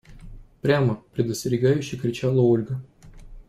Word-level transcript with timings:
–Прямо!– 0.61 0.99
предостерегающе 1.13 1.95
кричала 1.95 2.39
Ольга. 2.41 2.81